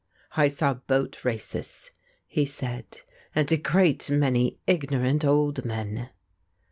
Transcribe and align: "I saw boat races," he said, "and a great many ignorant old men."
"I 0.35 0.47
saw 0.47 0.73
boat 0.73 1.23
races," 1.23 1.91
he 2.25 2.43
said, 2.43 3.01
"and 3.35 3.51
a 3.51 3.57
great 3.57 4.09
many 4.09 4.57
ignorant 4.65 5.23
old 5.23 5.63
men." 5.63 6.09